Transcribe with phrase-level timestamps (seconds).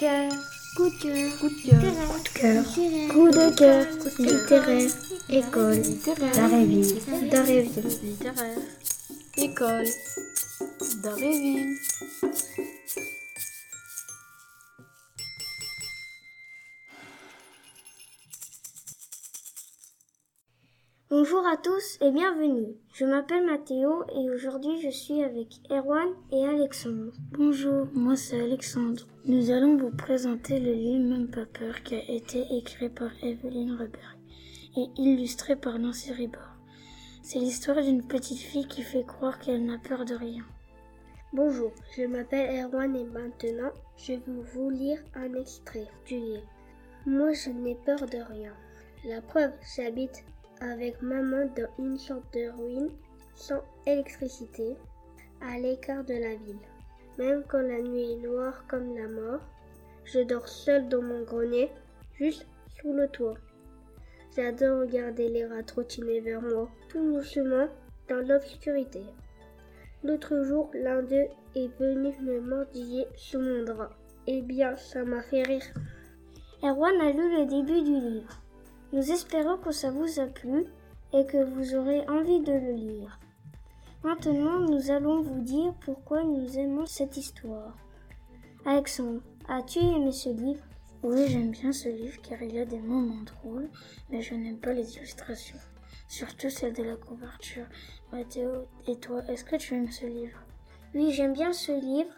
[0.00, 0.32] cœur,
[0.76, 2.64] coup de cœur, coup de cœur, coup de cœur,
[3.12, 3.86] coup de cœur,
[4.18, 4.90] littéraire,
[5.28, 6.94] école, littéraire, d'Aréville,
[8.02, 8.58] littéraire,
[9.36, 9.84] école,
[11.02, 11.76] d'Aréville.
[21.12, 22.76] Bonjour à tous et bienvenue.
[22.92, 27.12] Je m'appelle Mathéo et aujourd'hui je suis avec Erwan et Alexandre.
[27.32, 29.02] Bonjour, moi c'est Alexandre.
[29.24, 33.72] Nous allons vous présenter le livre Même pas peur qui a été écrit par Evelyn
[33.72, 34.18] Reberg
[34.76, 36.54] et illustré par Nancy Ribord.
[37.22, 40.44] C'est l'histoire d'une petite fille qui fait croire qu'elle n'a peur de rien.
[41.32, 44.22] Bonjour, je m'appelle Erwan et maintenant je vais
[44.54, 46.46] vous lire un extrait du livre.
[47.04, 48.52] Moi je n'ai peur de rien.
[49.04, 50.24] La preuve, j'habite
[50.60, 52.90] avec maman dans une sorte de ruine
[53.34, 54.76] sans électricité
[55.40, 56.58] à l'écart de la ville.
[57.18, 59.40] Même quand la nuit est noire comme la mort,
[60.04, 61.70] je dors seul dans mon grenier,
[62.14, 62.46] juste
[62.80, 63.36] sous le toit.
[64.36, 67.68] J'adore regarder les rats trottiner vers moi, tout doucement,
[68.08, 69.02] dans l'obscurité.
[70.02, 73.90] L'autre jour, l'un d'eux est venu me mordiller sous mon drap.
[74.26, 75.64] Eh bien, ça m'a fait rire.
[76.62, 78.40] Erwan a lu le début du livre.
[78.92, 80.64] Nous espérons que ça vous a plu
[81.12, 83.20] et que vous aurez envie de le lire.
[84.02, 87.76] Maintenant, nous allons vous dire pourquoi nous aimons cette histoire.
[88.64, 90.64] Alexandre, as-tu aimé ce livre?
[91.02, 93.70] Oui, j'aime bien ce livre car il y a des moments drôles,
[94.10, 95.58] mais je n'aime pas les illustrations,
[96.08, 97.66] surtout celle de la couverture.
[98.12, 100.38] Mathéo, et toi, est-ce que tu aimes ce livre?
[100.94, 102.12] Oui, j'aime bien ce livre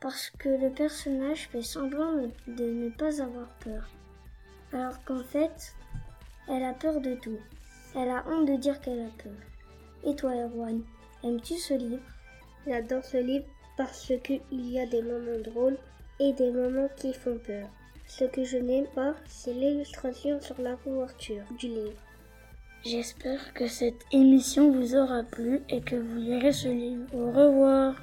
[0.00, 2.14] parce que le personnage fait semblant
[2.46, 3.88] de ne pas avoir peur,
[4.72, 5.74] alors qu'en fait,
[6.48, 7.38] elle a peur de tout.
[7.96, 9.32] Elle a honte de dire qu'elle a peur.
[10.04, 10.82] Et toi, Erwan,
[11.22, 12.02] aimes-tu ce livre?
[12.66, 15.78] J'adore ce livre parce qu'il y a des moments drôles
[16.20, 17.68] et des moments qui font peur.
[18.06, 22.00] Ce que je n'aime pas, c'est l'illustration sur la couverture du livre.
[22.84, 27.06] J'espère que cette émission vous aura plu et que vous lirez ce livre.
[27.14, 27.36] Au revoir.
[27.36, 27.94] Au revoir.